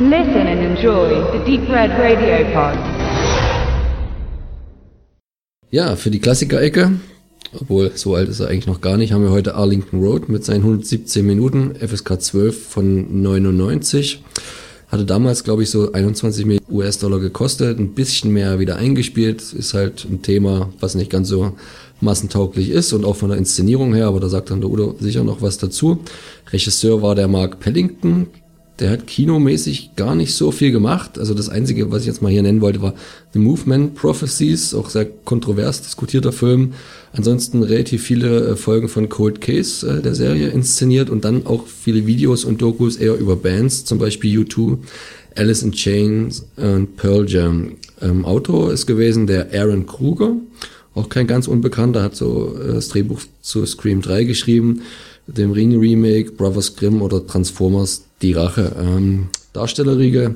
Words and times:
Listen 0.00 0.46
and 0.46 0.60
enjoy 0.60 1.08
the 1.32 1.44
Deep 1.44 1.68
Red 1.68 1.90
Radio 1.98 2.46
Pod. 2.54 2.78
Ja, 5.70 5.96
für 5.96 6.12
die 6.12 6.20
Klassiker-Ecke, 6.20 6.92
obwohl 7.60 7.90
so 7.96 8.14
alt 8.14 8.28
ist 8.28 8.38
er 8.38 8.46
eigentlich 8.46 8.68
noch 8.68 8.80
gar 8.80 8.96
nicht, 8.96 9.12
haben 9.12 9.24
wir 9.24 9.32
heute 9.32 9.56
Arlington 9.56 10.00
Road 10.00 10.28
mit 10.28 10.44
seinen 10.44 10.60
117 10.60 11.26
Minuten, 11.26 11.74
FSK 11.74 12.20
12 12.20 12.64
von 12.68 13.22
99. 13.22 14.22
Hatte 14.86 15.04
damals, 15.04 15.42
glaube 15.42 15.64
ich, 15.64 15.70
so 15.70 15.90
21 15.90 16.46
Millionen 16.46 16.72
US-Dollar 16.72 17.18
gekostet, 17.18 17.80
ein 17.80 17.94
bisschen 17.94 18.32
mehr 18.32 18.60
wieder 18.60 18.76
eingespielt. 18.76 19.52
Ist 19.52 19.74
halt 19.74 20.06
ein 20.08 20.22
Thema, 20.22 20.72
was 20.78 20.94
nicht 20.94 21.10
ganz 21.10 21.26
so 21.26 21.54
massentauglich 22.00 22.70
ist 22.70 22.92
und 22.92 23.04
auch 23.04 23.16
von 23.16 23.30
der 23.30 23.38
Inszenierung 23.38 23.94
her, 23.94 24.06
aber 24.06 24.20
da 24.20 24.28
sagt 24.28 24.52
dann 24.52 24.60
der 24.60 24.70
Udo 24.70 24.94
sicher 25.00 25.24
noch 25.24 25.42
was 25.42 25.58
dazu. 25.58 25.98
Regisseur 26.52 27.02
war 27.02 27.16
der 27.16 27.26
Mark 27.26 27.58
Pellington, 27.58 28.28
der 28.78 28.90
hat 28.90 29.06
kinomäßig 29.06 29.96
gar 29.96 30.14
nicht 30.14 30.34
so 30.34 30.52
viel 30.52 30.70
gemacht. 30.70 31.18
Also 31.18 31.34
das 31.34 31.48
Einzige, 31.48 31.90
was 31.90 32.02
ich 32.02 32.06
jetzt 32.06 32.22
mal 32.22 32.30
hier 32.30 32.42
nennen 32.42 32.60
wollte, 32.60 32.80
war 32.80 32.94
The 33.32 33.38
Movement 33.38 33.94
Prophecies, 33.94 34.74
auch 34.74 34.88
sehr 34.90 35.06
kontrovers 35.24 35.82
diskutierter 35.82 36.32
Film. 36.32 36.74
Ansonsten 37.12 37.62
relativ 37.62 38.02
viele 38.02 38.50
äh, 38.50 38.56
Folgen 38.56 38.88
von 38.88 39.08
Cold 39.08 39.40
Case 39.40 39.86
äh, 39.86 40.02
der 40.02 40.14
Serie 40.14 40.48
inszeniert 40.48 41.10
und 41.10 41.24
dann 41.24 41.46
auch 41.46 41.66
viele 41.66 42.06
Videos 42.06 42.44
und 42.44 42.62
Dokus 42.62 42.96
eher 42.96 43.16
über 43.16 43.36
Bands, 43.36 43.84
zum 43.84 43.98
Beispiel 43.98 44.38
U2, 44.38 44.78
Alice 45.34 45.62
in 45.62 45.72
Chains 45.72 46.46
und 46.56 46.96
Pearl 46.96 47.28
Jam. 47.28 47.76
Ähm, 48.00 48.24
Autor 48.24 48.72
ist 48.72 48.86
gewesen 48.86 49.26
der 49.26 49.48
Aaron 49.52 49.86
Kruger, 49.86 50.36
auch 50.94 51.08
kein 51.08 51.26
ganz 51.26 51.48
unbekannter, 51.48 52.02
hat 52.02 52.14
so 52.14 52.56
äh, 52.56 52.74
das 52.74 52.88
Drehbuch 52.88 53.20
zu 53.40 53.64
Scream 53.66 54.02
3 54.02 54.24
geschrieben, 54.24 54.82
dem 55.28 55.52
Ring 55.52 55.78
Remake, 55.78 56.32
Brothers 56.32 56.74
Grimm 56.76 57.02
oder 57.02 57.26
Transformers 57.26 58.04
Die 58.22 58.32
Rache. 58.32 58.72
Ähm, 58.80 59.28
Darstellerriege 59.52 60.34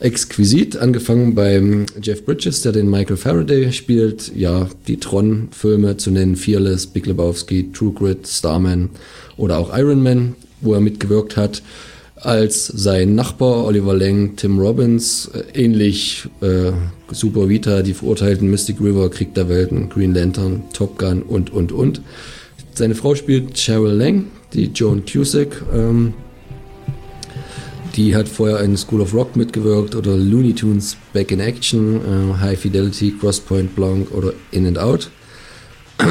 exquisit, 0.00 0.76
angefangen 0.76 1.34
beim 1.34 1.86
Jeff 2.02 2.24
Bridges, 2.24 2.62
der 2.62 2.72
den 2.72 2.90
Michael 2.90 3.16
Faraday 3.16 3.72
spielt, 3.72 4.34
ja, 4.34 4.68
die 4.88 4.96
Tron-Filme 4.96 5.96
zu 5.96 6.10
nennen, 6.10 6.34
Fearless, 6.34 6.88
Big 6.88 7.06
Lebowski, 7.06 7.70
True 7.72 7.92
Grit, 7.92 8.26
Starman 8.26 8.90
oder 9.36 9.58
auch 9.58 9.76
Iron 9.76 10.02
Man, 10.02 10.34
wo 10.60 10.74
er 10.74 10.80
mitgewirkt 10.80 11.36
hat, 11.36 11.62
als 12.16 12.66
sein 12.66 13.14
Nachbar 13.14 13.64
Oliver 13.64 13.94
Lang, 13.94 14.36
Tim 14.36 14.58
Robbins, 14.58 15.30
äh, 15.34 15.64
ähnlich 15.64 16.28
äh, 16.40 16.72
Super 17.12 17.48
Vita, 17.48 17.82
die 17.82 17.94
verurteilten 17.94 18.50
Mystic 18.50 18.80
River, 18.80 19.08
Krieg 19.08 19.34
der 19.34 19.48
Welten, 19.48 19.88
Green 19.88 20.14
Lantern, 20.14 20.62
Top 20.72 20.98
Gun 20.98 21.22
und, 21.22 21.52
und, 21.52 21.72
und. 21.72 22.00
Seine 22.74 22.94
Frau 22.94 23.14
spielt 23.14 23.54
Cheryl 23.54 23.92
Lang, 23.92 24.26
die 24.54 24.70
Joan 24.74 25.04
Cusack, 25.04 25.62
ähm, 25.74 26.14
die 27.96 28.16
hat 28.16 28.28
vorher 28.28 28.60
in 28.60 28.76
School 28.78 29.02
of 29.02 29.12
Rock 29.12 29.36
mitgewirkt 29.36 29.94
oder 29.94 30.16
Looney 30.16 30.54
Tunes 30.54 30.96
Back 31.12 31.30
in 31.30 31.40
Action, 31.40 31.96
äh, 31.96 32.40
High 32.40 32.58
Fidelity, 32.58 33.14
Crosspoint 33.20 33.76
Blanc 33.76 34.10
oder 34.12 34.32
In 34.50 34.66
and 34.66 34.78
Out. 34.78 35.10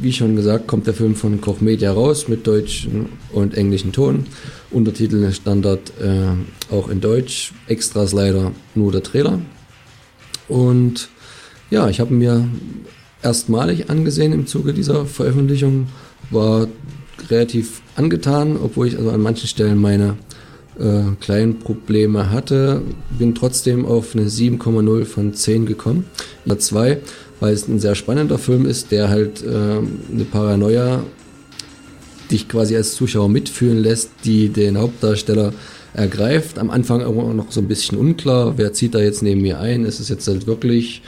Wie 0.00 0.12
schon 0.12 0.36
gesagt, 0.36 0.68
kommt 0.68 0.86
der 0.86 0.94
Film 0.94 1.16
von 1.16 1.40
Koch 1.40 1.60
Media 1.60 1.90
raus 1.90 2.28
mit 2.28 2.46
deutschen 2.46 3.08
und 3.32 3.56
englischen 3.56 3.90
Ton. 3.92 4.26
Untertitel 4.70 5.32
Standard 5.32 5.92
äh, 6.00 6.72
auch 6.72 6.88
in 6.88 7.00
Deutsch. 7.00 7.52
Extras 7.66 8.12
leider 8.12 8.52
nur 8.76 8.92
der 8.92 9.02
Trailer. 9.02 9.40
Und 10.46 11.08
ja, 11.70 11.88
ich 11.88 11.98
habe 11.98 12.14
mir 12.14 12.48
erstmalig 13.22 13.90
angesehen 13.90 14.32
im 14.32 14.46
Zuge 14.46 14.72
dieser 14.72 15.06
Veröffentlichung. 15.06 15.88
War 16.30 16.68
relativ 17.30 17.82
angetan, 17.96 18.56
obwohl 18.62 18.88
ich 18.88 18.96
also 18.96 19.10
an 19.10 19.20
manchen 19.20 19.48
Stellen 19.48 19.78
meine 19.78 20.16
äh, 20.78 21.14
kleinen 21.20 21.58
Probleme 21.58 22.30
hatte. 22.30 22.82
Bin 23.18 23.34
trotzdem 23.34 23.86
auf 23.86 24.14
eine 24.14 24.26
7,0 24.26 25.04
von 25.04 25.34
10 25.34 25.66
gekommen. 25.66 26.04
Nummer 26.44 26.58
2, 26.58 26.98
weil 27.40 27.54
es 27.54 27.68
ein 27.68 27.80
sehr 27.80 27.94
spannender 27.94 28.38
Film 28.38 28.66
ist, 28.66 28.90
der 28.92 29.08
halt 29.08 29.42
äh, 29.42 29.48
eine 29.48 30.24
Paranoia 30.30 31.02
dich 32.30 32.48
quasi 32.48 32.76
als 32.76 32.94
Zuschauer 32.94 33.28
mitfühlen 33.28 33.78
lässt, 33.78 34.10
die 34.24 34.48
den 34.48 34.78
Hauptdarsteller 34.78 35.52
ergreift. 35.94 36.58
Am 36.58 36.70
Anfang 36.70 37.02
aber 37.02 37.32
noch 37.32 37.52
so 37.52 37.60
ein 37.60 37.68
bisschen 37.68 37.96
unklar, 37.98 38.58
wer 38.58 38.72
zieht 38.72 38.94
da 38.94 38.98
jetzt 38.98 39.22
neben 39.22 39.40
mir 39.42 39.60
ein? 39.60 39.84
Ist 39.84 40.00
es 40.00 40.08
jetzt 40.08 40.26
halt 40.28 40.46
wirklich 40.46 41.02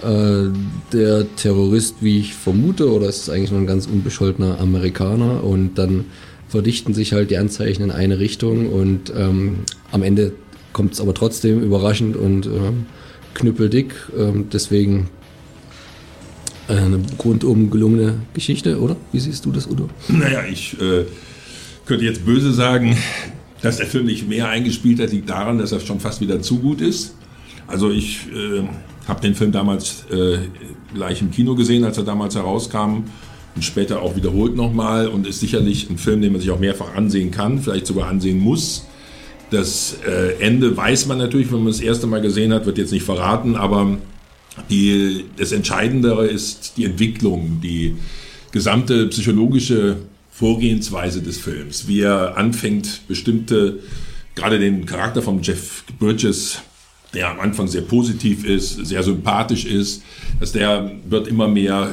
äh, 0.00 0.48
der 0.92 1.36
Terrorist, 1.36 1.96
wie 2.00 2.18
ich 2.18 2.34
vermute, 2.34 2.90
oder 2.90 3.08
ist 3.08 3.28
eigentlich 3.28 3.50
nur 3.50 3.60
ein 3.60 3.66
ganz 3.66 3.86
unbescholtener 3.86 4.58
Amerikaner? 4.60 5.44
Und 5.44 5.74
dann 5.74 6.06
verdichten 6.48 6.94
sich 6.94 7.12
halt 7.12 7.30
die 7.30 7.38
Anzeichen 7.38 7.82
in 7.82 7.90
eine 7.90 8.18
Richtung 8.18 8.68
und 8.68 9.12
ähm, 9.16 9.60
am 9.90 10.02
Ende 10.02 10.32
kommt 10.72 10.94
es 10.94 11.00
aber 11.00 11.14
trotzdem 11.14 11.62
überraschend 11.62 12.16
und 12.16 12.46
ähm, 12.46 12.86
knüppeldick. 13.34 13.94
Ähm, 14.18 14.46
deswegen 14.52 15.08
eine 16.68 17.00
rundum 17.22 17.70
gelungene 17.70 18.20
Geschichte, 18.34 18.80
oder? 18.80 18.96
Wie 19.12 19.20
siehst 19.20 19.44
du 19.44 19.52
das, 19.52 19.66
Udo? 19.66 19.88
Naja, 20.08 20.44
ich 20.50 20.80
äh, 20.80 21.04
könnte 21.86 22.04
jetzt 22.04 22.24
böse 22.24 22.52
sagen, 22.52 22.96
dass 23.62 23.78
der 23.78 23.86
Film 23.86 24.06
nicht 24.06 24.28
mehr 24.28 24.48
eingespielt 24.48 25.00
hat, 25.00 25.12
liegt 25.12 25.30
daran, 25.30 25.58
dass 25.58 25.72
er 25.72 25.80
schon 25.80 26.00
fast 26.00 26.20
wieder 26.20 26.40
zu 26.40 26.58
gut 26.58 26.80
ist. 26.80 27.14
Also 27.66 27.90
ich 27.90 28.26
äh, 28.28 28.62
habe 29.08 29.20
den 29.20 29.34
Film 29.34 29.52
damals 29.52 30.04
äh, 30.10 30.38
gleich 30.94 31.20
im 31.22 31.30
Kino 31.30 31.54
gesehen, 31.54 31.84
als 31.84 31.98
er 31.98 32.04
damals 32.04 32.34
herauskam 32.34 33.04
und 33.54 33.62
später 33.62 34.02
auch 34.02 34.16
wiederholt 34.16 34.56
nochmal 34.56 35.08
und 35.08 35.26
ist 35.26 35.40
sicherlich 35.40 35.90
ein 35.90 35.98
Film, 35.98 36.22
den 36.22 36.32
man 36.32 36.40
sich 36.40 36.50
auch 36.50 36.58
mehrfach 36.58 36.94
ansehen 36.94 37.30
kann, 37.30 37.58
vielleicht 37.60 37.86
sogar 37.86 38.08
ansehen 38.08 38.38
muss. 38.38 38.86
Das 39.50 39.98
äh, 40.06 40.40
Ende 40.40 40.76
weiß 40.76 41.06
man 41.06 41.18
natürlich, 41.18 41.52
wenn 41.52 41.58
man 41.58 41.72
das 41.72 41.80
erste 41.80 42.06
Mal 42.06 42.22
gesehen 42.22 42.52
hat, 42.54 42.64
wird 42.64 42.78
jetzt 42.78 42.92
nicht 42.92 43.04
verraten, 43.04 43.56
aber 43.56 43.98
die, 44.70 45.26
das 45.36 45.52
Entscheidendere 45.52 46.26
ist 46.26 46.74
die 46.76 46.84
Entwicklung, 46.84 47.60
die 47.62 47.96
gesamte 48.50 49.08
psychologische 49.08 49.96
Vorgehensweise 50.30 51.22
des 51.22 51.38
Films, 51.38 51.86
wie 51.88 52.00
er 52.00 52.36
anfängt, 52.36 53.06
bestimmte, 53.08 53.80
gerade 54.34 54.58
den 54.58 54.86
Charakter 54.86 55.20
von 55.20 55.42
Jeff 55.42 55.84
Bridges, 55.98 56.62
der 57.14 57.30
am 57.30 57.40
Anfang 57.40 57.68
sehr 57.68 57.82
positiv 57.82 58.44
ist, 58.44 58.86
sehr 58.86 59.02
sympathisch 59.02 59.64
ist, 59.64 60.02
dass 60.40 60.52
der 60.52 60.92
wird 61.08 61.28
immer 61.28 61.48
mehr 61.48 61.90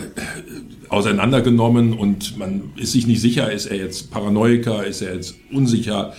auseinandergenommen 0.90 1.94
und 1.94 2.38
man 2.38 2.72
ist 2.78 2.94
sich 2.94 3.06
nicht 3.06 3.22
sicher, 3.22 3.52
ist 3.52 3.68
er 3.68 3.78
jetzt 3.78 4.12
Paranoiker, 4.12 4.86
ist 4.86 5.02
er 5.02 5.14
jetzt 5.16 5.36
unsicher. 5.52 6.14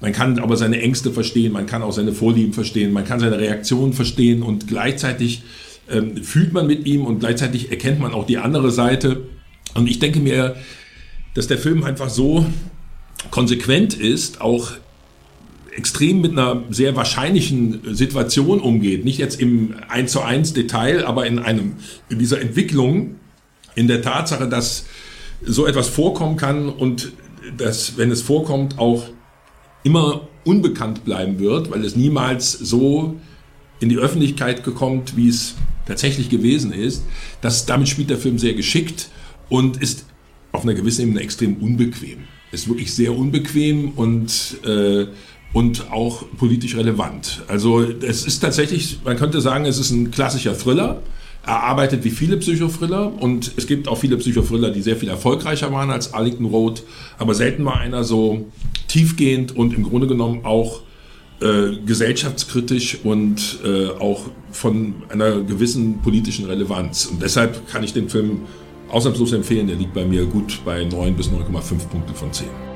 Man 0.00 0.12
kann 0.12 0.38
aber 0.38 0.56
seine 0.56 0.80
Ängste 0.80 1.10
verstehen, 1.10 1.52
man 1.52 1.66
kann 1.66 1.82
auch 1.82 1.92
seine 1.92 2.12
Vorlieben 2.12 2.52
verstehen, 2.52 2.92
man 2.92 3.04
kann 3.04 3.20
seine 3.20 3.38
Reaktionen 3.38 3.92
verstehen 3.92 4.42
und 4.42 4.66
gleichzeitig 4.66 5.42
ähm, 5.90 6.22
fühlt 6.22 6.52
man 6.52 6.66
mit 6.66 6.86
ihm 6.86 7.04
und 7.04 7.20
gleichzeitig 7.20 7.70
erkennt 7.70 8.00
man 8.00 8.12
auch 8.12 8.26
die 8.26 8.38
andere 8.38 8.70
Seite. 8.70 9.22
Und 9.74 9.88
ich 9.88 9.98
denke 9.98 10.20
mir, 10.20 10.56
dass 11.34 11.46
der 11.46 11.58
Film 11.58 11.84
einfach 11.84 12.08
so 12.08 12.46
konsequent 13.30 13.94
ist, 13.94 14.40
auch 14.40 14.72
extrem 15.76 16.20
mit 16.20 16.32
einer 16.32 16.64
sehr 16.70 16.96
wahrscheinlichen 16.96 17.94
Situation 17.94 18.60
umgeht. 18.60 19.04
Nicht 19.04 19.18
jetzt 19.18 19.40
im 19.40 19.74
1 19.88 20.12
zu 20.12 20.22
1 20.22 20.52
Detail, 20.52 21.04
aber 21.06 21.26
in 21.26 21.38
einem, 21.38 21.74
in 22.08 22.18
dieser 22.18 22.40
Entwicklung, 22.40 23.16
in 23.74 23.88
der 23.88 24.02
Tatsache, 24.02 24.48
dass 24.48 24.86
so 25.42 25.66
etwas 25.66 25.88
vorkommen 25.88 26.36
kann 26.36 26.68
und 26.68 27.12
dass, 27.56 27.96
wenn 27.96 28.10
es 28.10 28.22
vorkommt, 28.22 28.78
auch 28.78 29.04
immer 29.82 30.28
unbekannt 30.44 31.04
bleiben 31.04 31.38
wird, 31.38 31.70
weil 31.70 31.84
es 31.84 31.96
niemals 31.96 32.52
so 32.52 33.16
in 33.80 33.88
die 33.88 33.96
Öffentlichkeit 33.96 34.64
gekommen, 34.64 35.02
wie 35.16 35.28
es 35.28 35.54
tatsächlich 35.86 36.28
gewesen 36.28 36.72
ist. 36.72 37.04
Das, 37.40 37.66
damit 37.66 37.88
spielt 37.88 38.10
der 38.10 38.18
Film 38.18 38.38
sehr 38.38 38.54
geschickt 38.54 39.10
und 39.48 39.78
ist 39.78 40.04
auf 40.52 40.62
einer 40.62 40.74
gewissen 40.74 41.02
Ebene 41.02 41.20
extrem 41.20 41.56
unbequem. 41.56 42.24
Ist 42.52 42.68
wirklich 42.68 42.94
sehr 42.94 43.16
unbequem 43.16 43.90
und, 43.92 44.58
äh, 44.64 45.06
und 45.52 45.90
auch 45.90 46.24
politisch 46.38 46.76
relevant. 46.76 47.42
Also 47.48 47.82
es 47.82 48.24
ist 48.24 48.40
tatsächlich, 48.40 49.00
man 49.04 49.16
könnte 49.16 49.40
sagen, 49.40 49.66
es 49.66 49.78
ist 49.78 49.90
ein 49.90 50.10
klassischer 50.10 50.56
Thriller 50.56 51.02
er 51.46 51.62
arbeitet 51.62 52.04
wie 52.04 52.10
viele 52.10 52.36
Psychothriller 52.36 53.12
und 53.20 53.52
es 53.56 53.66
gibt 53.66 53.88
auch 53.88 53.96
viele 53.96 54.16
Psychothriller, 54.18 54.70
die 54.70 54.82
sehr 54.82 54.96
viel 54.96 55.08
erfolgreicher 55.08 55.72
waren 55.72 55.90
als 55.90 56.12
Arlington 56.12 56.46
Road, 56.46 56.82
aber 57.18 57.34
selten 57.34 57.64
war 57.64 57.78
einer 57.78 58.04
so 58.04 58.46
tiefgehend 58.88 59.56
und 59.56 59.72
im 59.74 59.84
Grunde 59.84 60.06
genommen 60.06 60.44
auch 60.44 60.82
äh, 61.40 61.76
gesellschaftskritisch 61.86 62.98
und 63.04 63.60
äh, 63.64 63.88
auch 63.88 64.26
von 64.52 64.94
einer 65.08 65.40
gewissen 65.40 66.02
politischen 66.02 66.44
Relevanz. 66.44 67.06
Und 67.06 67.22
deshalb 67.22 67.66
kann 67.68 67.82
ich 67.82 67.94
den 67.94 68.10
Film 68.10 68.42
ausnahmslos 68.90 69.32
empfehlen. 69.32 69.66
Der 69.66 69.76
liegt 69.76 69.94
bei 69.94 70.04
mir 70.04 70.26
gut 70.26 70.60
bei 70.66 70.84
9 70.84 71.16
bis 71.16 71.28
9,5 71.28 71.88
Punkte 71.88 72.12
von 72.12 72.30
10. 72.30 72.69